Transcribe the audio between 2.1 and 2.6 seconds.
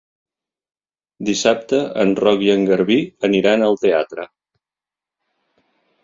Roc i